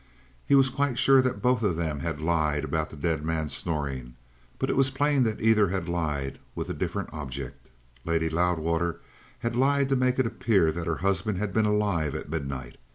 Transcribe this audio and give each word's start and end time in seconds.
He 0.47 0.55
was 0.55 0.69
quite 0.71 0.97
sure 0.97 1.21
that 1.21 1.43
both 1.43 1.61
of 1.61 1.77
them 1.77 1.99
had 1.99 2.19
lied 2.19 2.63
about 2.63 2.89
the 2.89 2.95
dead 2.95 3.23
man's 3.23 3.53
snoring. 3.55 4.15
But 4.57 4.71
it 4.71 4.75
was 4.75 4.89
plain 4.89 5.21
that 5.25 5.39
either 5.39 5.67
had 5.69 5.87
lied 5.87 6.39
with 6.55 6.69
a 6.69 6.73
different 6.73 7.09
object. 7.13 7.69
Lady 8.03 8.27
Loudwater 8.27 8.99
had 9.41 9.55
lied 9.55 9.89
to 9.89 9.95
make 9.95 10.17
it 10.17 10.25
appear 10.25 10.71
that 10.71 10.87
her 10.87 10.95
husband 11.05 11.37
had 11.37 11.53
been 11.53 11.67
alive 11.67 12.15
at 12.15 12.29
midnight. 12.29 12.77